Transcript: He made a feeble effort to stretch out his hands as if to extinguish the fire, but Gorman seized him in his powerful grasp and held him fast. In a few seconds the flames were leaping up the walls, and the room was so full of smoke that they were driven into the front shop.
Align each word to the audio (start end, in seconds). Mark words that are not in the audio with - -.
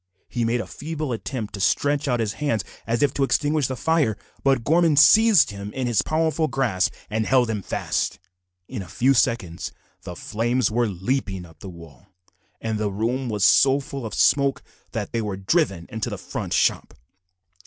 He 0.27 0.43
made 0.45 0.59
a 0.61 0.65
feeble 0.65 1.13
effort 1.13 1.53
to 1.53 1.59
stretch 1.59 2.07
out 2.07 2.19
his 2.19 2.33
hands 2.41 2.63
as 2.87 3.03
if 3.03 3.13
to 3.13 3.23
extinguish 3.23 3.67
the 3.67 3.75
fire, 3.75 4.17
but 4.43 4.63
Gorman 4.63 4.97
seized 4.97 5.51
him 5.51 5.71
in 5.73 5.85
his 5.85 6.01
powerful 6.01 6.47
grasp 6.47 6.91
and 7.11 7.27
held 7.27 7.51
him 7.51 7.61
fast. 7.61 8.17
In 8.67 8.81
a 8.81 8.87
few 8.87 9.13
seconds 9.13 9.71
the 10.01 10.15
flames 10.15 10.71
were 10.71 10.87
leaping 10.87 11.45
up 11.45 11.59
the 11.59 11.69
walls, 11.69 12.07
and 12.59 12.79
the 12.79 12.91
room 12.91 13.29
was 13.29 13.45
so 13.45 13.79
full 13.79 14.03
of 14.03 14.15
smoke 14.15 14.63
that 14.91 15.11
they 15.11 15.21
were 15.21 15.37
driven 15.37 15.85
into 15.91 16.09
the 16.09 16.17
front 16.17 16.53
shop. 16.53 16.95